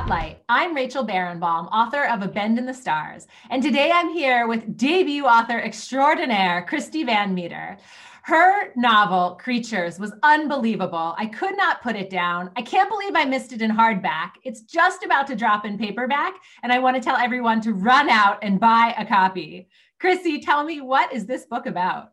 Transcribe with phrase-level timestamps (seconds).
[0.00, 0.42] Spotlight.
[0.48, 4.78] I'm Rachel Barenbaum, author of A Bend in the Stars, and today I'm here with
[4.78, 7.76] debut author extraordinaire Crissy Van Meter.
[8.22, 11.14] Her novel, Creatures, was unbelievable.
[11.18, 12.50] I could not put it down.
[12.56, 14.30] I can't believe I missed it in hardback.
[14.42, 16.32] It's just about to drop in paperback,
[16.62, 19.68] and I want to tell everyone to run out and buy a copy.
[20.02, 22.12] Crissy, tell me, what is this book about?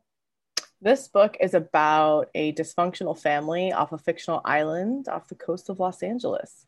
[0.82, 5.80] This book is about a dysfunctional family off a fictional island off the coast of
[5.80, 6.67] Los Angeles.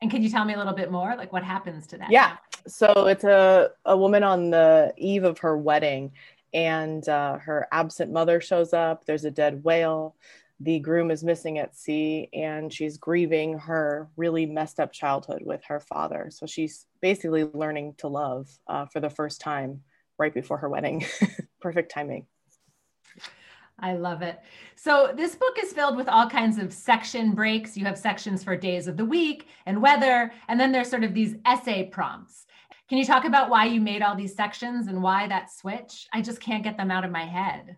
[0.00, 1.14] And could you tell me a little bit more?
[1.16, 2.10] Like what happens to that?
[2.10, 2.36] Yeah.
[2.66, 6.12] So it's a, a woman on the eve of her wedding,
[6.52, 9.04] and uh, her absent mother shows up.
[9.04, 10.16] There's a dead whale.
[10.62, 15.62] The groom is missing at sea, and she's grieving her really messed up childhood with
[15.64, 16.28] her father.
[16.30, 19.82] So she's basically learning to love uh, for the first time
[20.18, 21.04] right before her wedding.
[21.60, 22.26] Perfect timing.
[23.80, 24.40] I love it.
[24.76, 27.76] So, this book is filled with all kinds of section breaks.
[27.76, 31.14] You have sections for days of the week and weather, and then there's sort of
[31.14, 32.46] these essay prompts.
[32.88, 36.08] Can you talk about why you made all these sections and why that switch?
[36.12, 37.76] I just can't get them out of my head.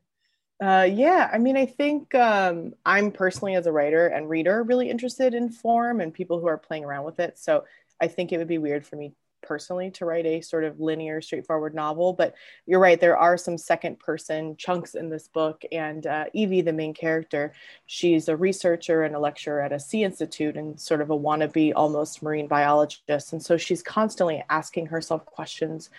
[0.62, 4.88] Uh, yeah, I mean, I think um, I'm personally, as a writer and reader, really
[4.88, 7.36] interested in form and people who are playing around with it.
[7.36, 7.64] So
[8.00, 9.12] I think it would be weird for me
[9.42, 12.12] personally to write a sort of linear, straightforward novel.
[12.12, 12.34] But
[12.66, 15.62] you're right, there are some second person chunks in this book.
[15.72, 17.52] And uh, Evie, the main character,
[17.86, 21.72] she's a researcher and a lecturer at a sea institute and sort of a wannabe
[21.74, 23.32] almost marine biologist.
[23.32, 25.90] And so she's constantly asking herself questions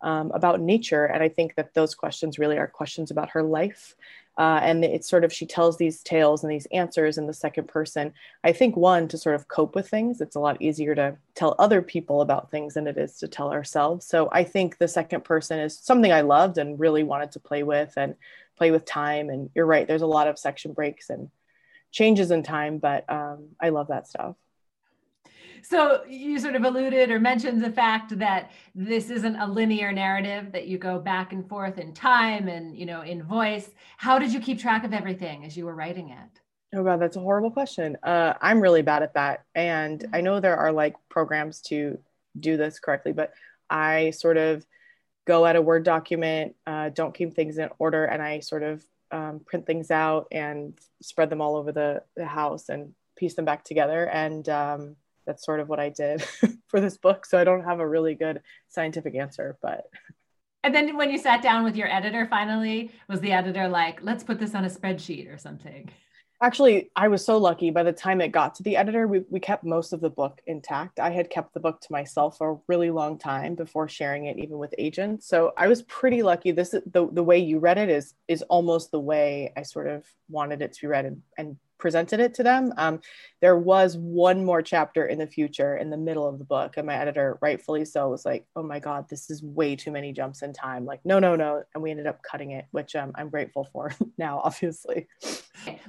[0.00, 1.04] um, about nature.
[1.04, 3.94] And I think that those questions really are questions about her life.
[4.38, 7.66] Uh, and it's sort of she tells these tales and these answers in the second
[7.66, 8.14] person.
[8.44, 11.56] I think one to sort of cope with things it's a lot easier to tell
[11.58, 14.06] other people about things than it is to tell ourselves.
[14.06, 17.64] So i think the second person is something i loved and really wanted to play
[17.64, 18.14] with and
[18.56, 19.28] play with time.
[19.28, 21.30] And you're right there's a lot of section breaks and
[21.90, 24.36] changes in time but um, i love that stuff
[25.62, 30.52] so you sort of alluded or mentioned the fact that this isn't a linear narrative
[30.52, 33.70] that you go back and forth in time and you know in voice.
[33.96, 36.40] How did you keep track of everything as you were writing it?
[36.74, 37.96] Oh god that's a horrible question.
[38.02, 39.44] Uh, i'm really bad at that.
[39.54, 41.98] And i know there are like programs to
[42.38, 43.32] do this correctly but
[43.68, 44.64] i sort of
[45.26, 48.84] go at a word document uh, don't keep things in order and i sort of
[49.10, 53.44] um, print things out and spread them all over the, the house and piece them
[53.44, 54.06] back together.
[54.06, 54.96] And um,
[55.28, 56.22] that's sort of what I did
[56.68, 57.26] for this book.
[57.26, 59.84] So I don't have a really good scientific answer, but.
[60.64, 64.24] And then when you sat down with your editor finally, was the editor like, let's
[64.24, 65.88] put this on a spreadsheet or something?
[66.40, 67.70] Actually, I was so lucky.
[67.70, 70.40] By the time it got to the editor, we, we kept most of the book
[70.46, 71.00] intact.
[71.00, 74.38] I had kept the book to myself for a really long time before sharing it,
[74.38, 75.26] even with agents.
[75.28, 76.52] So I was pretty lucky.
[76.52, 80.04] This the the way you read it is is almost the way I sort of
[80.30, 82.72] wanted it to be read and, and presented it to them.
[82.76, 83.00] Um,
[83.40, 86.86] there was one more chapter in the future in the middle of the book, and
[86.86, 90.42] my editor, rightfully so, was like, "Oh my god, this is way too many jumps
[90.42, 93.30] in time." Like, no, no, no, and we ended up cutting it, which um, I'm
[93.30, 95.06] grateful for now, obviously.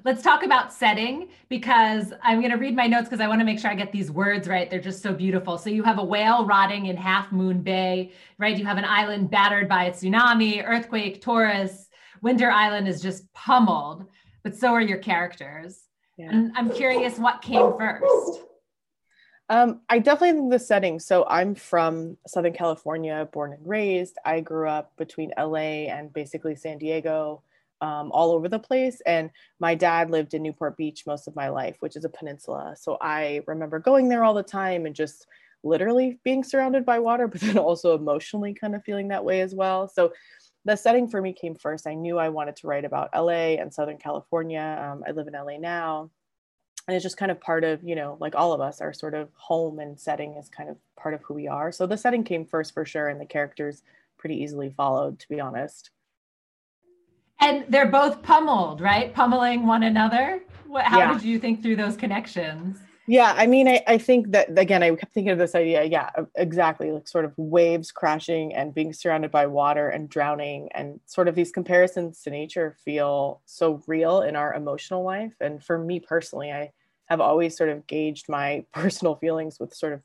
[0.03, 3.45] Let's talk about setting because I'm going to read my notes because I want to
[3.45, 4.69] make sure I get these words right.
[4.69, 5.57] They're just so beautiful.
[5.57, 8.57] So you have a whale rotting in Half Moon Bay, right?
[8.57, 11.87] You have an island battered by a tsunami, earthquake, Taurus.
[12.21, 14.05] Winter Island is just pummeled
[14.43, 15.83] but so are your characters.
[16.17, 16.29] Yeah.
[16.31, 18.41] And I'm curious what came first.
[19.49, 20.99] Um, I definitely think the setting.
[20.99, 24.17] So I'm from Southern California, born and raised.
[24.23, 27.41] I grew up between LA and basically San Diego,
[27.81, 29.01] um, all over the place.
[29.07, 32.75] And my dad lived in Newport Beach most of my life, which is a peninsula.
[32.77, 35.25] So I remember going there all the time and just
[35.63, 39.55] literally being surrounded by water, but then also emotionally kind of feeling that way as
[39.55, 39.87] well.
[39.87, 40.13] So
[40.65, 41.87] the setting for me came first.
[41.87, 44.79] I knew I wanted to write about LA and Southern California.
[44.81, 46.09] Um, I live in LA now.
[46.87, 49.13] And it's just kind of part of, you know, like all of us, our sort
[49.13, 51.71] of home and setting is kind of part of who we are.
[51.71, 53.09] So the setting came first for sure.
[53.09, 53.83] And the characters
[54.17, 55.91] pretty easily followed, to be honest.
[57.41, 59.13] And they're both pummeled, right?
[59.13, 60.41] Pummeling one another.
[60.83, 61.13] How yeah.
[61.13, 62.79] did you think through those connections?
[63.11, 65.83] Yeah, I mean, I, I think that again, I kept thinking of this idea.
[65.83, 66.91] Yeah, exactly.
[66.91, 71.33] Like sort of waves crashing and being surrounded by water and drowning, and sort of
[71.33, 75.33] these comparisons to nature feel so real in our emotional life.
[75.41, 76.71] And for me personally, I
[77.07, 80.01] have always sort of gauged my personal feelings with sort of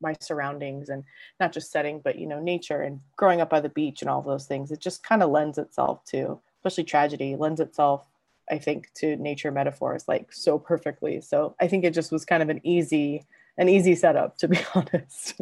[0.00, 1.04] my surroundings and
[1.38, 4.22] not just setting, but you know, nature and growing up by the beach and all
[4.22, 4.72] those things.
[4.72, 8.04] It just kind of lends itself to, especially tragedy, lends itself
[8.50, 11.20] I think, to nature metaphors like so perfectly.
[11.20, 14.58] So I think it just was kind of an easy, an easy setup, to be
[14.74, 15.40] honest.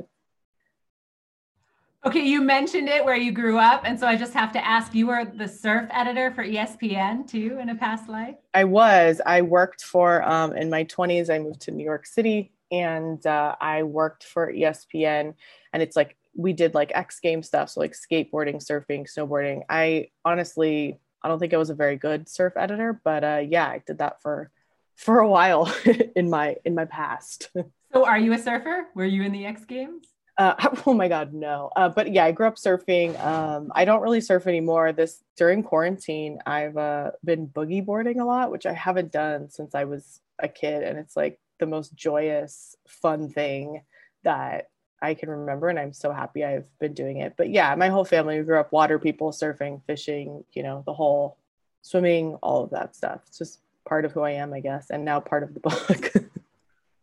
[2.04, 4.94] Okay, you mentioned it where you grew up, and so I just have to ask:
[4.94, 8.36] you were the surf editor for ESPN too in a past life.
[8.54, 9.20] I was.
[9.26, 11.30] I worked for um, in my twenties.
[11.30, 15.34] I moved to New York City and uh, I worked for ESPN,
[15.72, 19.62] and it's like we did like X game stuff, so like skateboarding, surfing, snowboarding.
[19.68, 23.66] I honestly, I don't think I was a very good surf editor, but uh, yeah,
[23.66, 24.48] I did that for
[24.94, 25.74] for a while
[26.14, 27.50] in my in my past.
[27.92, 28.86] so, are you a surfer?
[28.94, 30.06] Were you in the X Games?
[30.38, 30.54] Uh,
[30.86, 31.70] oh my god, no.
[31.74, 33.18] Uh, but yeah, I grew up surfing.
[33.24, 34.92] Um, I don't really surf anymore.
[34.92, 39.74] This during quarantine, I've uh, been boogie boarding a lot, which I haven't done since
[39.74, 43.82] I was a kid, and it's like the most joyous, fun thing
[44.22, 44.68] that
[45.02, 47.34] I can remember, and I'm so happy I've been doing it.
[47.36, 51.36] But yeah, my whole family grew up water people, surfing, fishing, you know, the whole
[51.82, 53.20] swimming, all of that stuff.
[53.26, 56.12] It's just part of who I am, I guess, and now part of the book.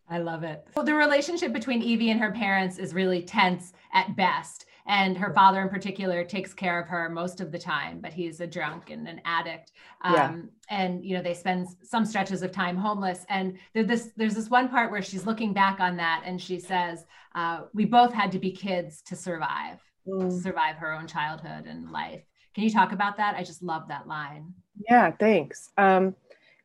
[0.10, 0.68] I love it.
[0.75, 4.66] Well, the relationship between Evie and her parents is really tense at best.
[4.85, 8.41] And her father, in particular, takes care of her most of the time, but he's
[8.41, 9.71] a drunk and an addict.
[10.01, 10.35] Um, yeah.
[10.69, 13.25] And you know, they spend some stretches of time homeless.
[13.30, 16.59] And there's this there's this one part where she's looking back on that, and she
[16.59, 20.30] says, uh, "We both had to be kids to survive, mm.
[20.30, 23.35] to survive her own childhood and life." Can you talk about that?
[23.35, 24.53] I just love that line.
[24.89, 25.71] Yeah, thanks.
[25.77, 26.15] Um,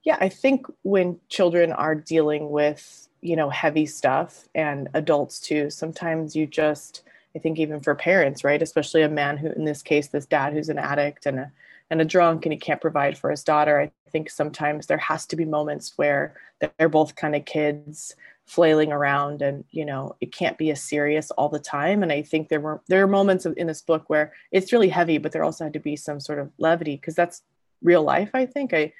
[0.04, 5.70] yeah, I think when children are dealing with, you know, heavy stuff and adults too,
[5.70, 7.02] sometimes you just,
[7.38, 8.60] I think even for parents, right?
[8.60, 11.52] Especially a man who, in this case, this dad who's an addict and a,
[11.90, 13.80] and a drunk and he can't provide for his daughter.
[13.80, 18.14] I think sometimes there has to be moments where they're both kind of kids
[18.46, 22.22] flailing around and you know it can't be as serious all the time and i
[22.22, 25.44] think there were there are moments in this book where it's really heavy but there
[25.44, 27.42] also had to be some sort of levity because that's
[27.82, 28.90] real life i think i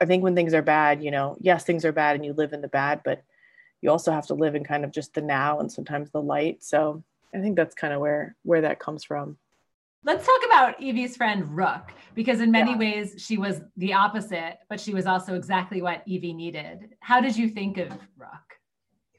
[0.00, 2.52] I think when things are bad, you know, yes, things are bad and you live
[2.52, 3.22] in the bad, but
[3.80, 6.64] you also have to live in kind of just the now and sometimes the light.
[6.64, 7.02] So
[7.34, 9.36] I think that's kind of where where that comes from.
[10.04, 12.78] Let's talk about Evie's friend Rook, because in many yeah.
[12.78, 16.94] ways she was the opposite, but she was also exactly what Evie needed.
[17.00, 18.58] How did you think of Rook?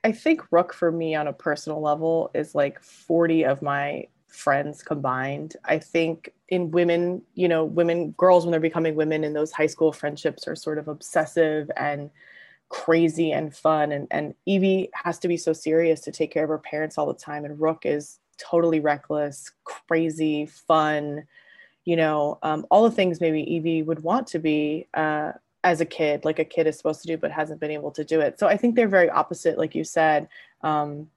[0.04, 4.84] I think Rook for me on a personal level is like 40 of my friends
[4.84, 5.56] combined.
[5.66, 9.66] I think in women, you know, women, girls, when they're becoming women in those high
[9.66, 12.12] school friendships are sort of obsessive and
[12.70, 13.92] crazy and fun.
[13.92, 17.08] And, and Evie has to be so serious to take care of her parents all
[17.08, 17.46] the time.
[17.46, 21.26] And Rook is totally reckless, crazy, fun,
[21.86, 25.34] you know, um, all the things maybe Evie would want to be uh,
[25.64, 28.04] as a kid, like a kid is supposed to do, but hasn't been able to
[28.04, 28.40] do it.
[28.40, 30.28] So I think they're very opposite, like you said.
[30.62, 31.10] Um,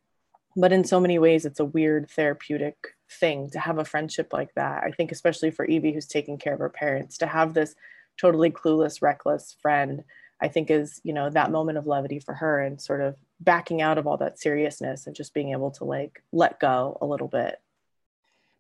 [0.56, 2.77] but in so many ways, it's a weird therapeutic
[3.11, 4.83] thing to have a friendship like that.
[4.85, 7.75] I think, especially for Evie, who's taking care of her parents, to have this
[8.21, 10.05] totally clueless, reckless friend,
[10.40, 13.82] I think is, you know, that moment of levity for her and sort of backing
[13.82, 17.29] out of all that seriousness and just being able to like let go a little
[17.29, 17.61] bit.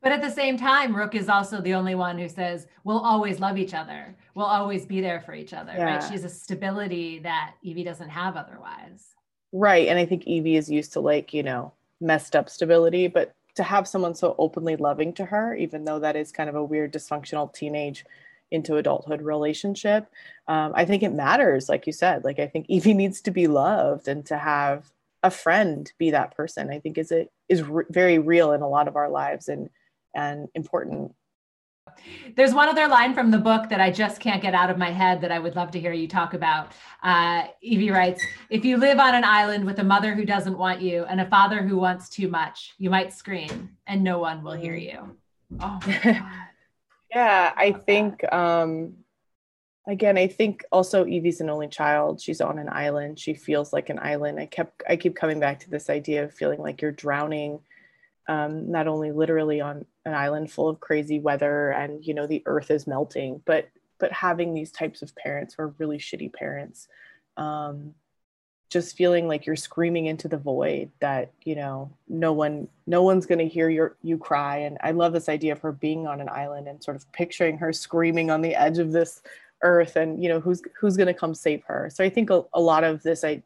[0.00, 3.40] But at the same time, Rook is also the only one who says, we'll always
[3.40, 4.14] love each other.
[4.34, 5.96] We'll always be there for each other, yeah.
[5.96, 6.04] right?
[6.08, 9.08] She's a stability that Evie doesn't have otherwise.
[9.52, 9.88] Right.
[9.88, 13.64] And I think Evie is used to like, you know, messed up stability, but to
[13.64, 16.92] have someone so openly loving to her, even though that is kind of a weird
[16.92, 18.04] dysfunctional teenage
[18.50, 20.06] into adulthood relationship,
[20.46, 21.68] um, I think it matters.
[21.68, 24.90] Like you said, like I think Evie needs to be loved and to have
[25.22, 26.70] a friend be that person.
[26.70, 29.70] I think is it is re- very real in a lot of our lives and
[30.14, 31.12] and important
[32.36, 34.90] there's one other line from the book that I just can't get out of my
[34.90, 36.72] head that I would love to hear you talk about.
[37.02, 40.80] Uh, Evie writes If you live on an island with a mother who doesn't want
[40.80, 44.52] you and a father who wants too much, you might scream and no one will
[44.52, 45.16] hear you.
[45.60, 45.80] Oh,
[47.10, 48.94] yeah, I think, um,
[49.86, 52.20] again, I think also Evie's an only child.
[52.20, 53.18] She's on an island.
[53.18, 54.38] She feels like an island.
[54.38, 57.60] I kept, I keep coming back to this idea of feeling like you're drowning
[58.28, 62.42] um, not only literally on an island full of crazy weather and you know the
[62.46, 66.88] earth is melting but but having these types of parents who are really shitty parents
[67.36, 67.94] um,
[68.68, 73.26] just feeling like you're screaming into the void that you know no one no one's
[73.26, 76.20] going to hear your you cry and i love this idea of her being on
[76.20, 79.22] an island and sort of picturing her screaming on the edge of this
[79.62, 82.42] earth and you know who's who's going to come save her so i think a,
[82.52, 83.42] a lot of this i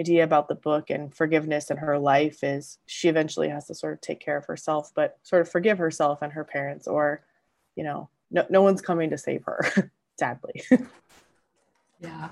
[0.00, 3.92] idea about the book and forgiveness in her life is she eventually has to sort
[3.92, 7.22] of take care of herself, but sort of forgive herself and her parents, or,
[7.76, 9.60] you know, no, no one's coming to save her,
[10.18, 10.62] sadly.
[12.00, 12.30] yeah.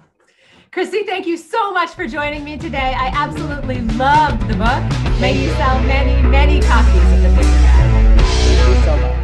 [0.70, 2.94] Crissy, thank you so much for joining me today.
[2.94, 5.18] I absolutely love the book.
[5.18, 8.20] May you sell many, many copies of the paperback.
[8.20, 9.17] Thank you so much.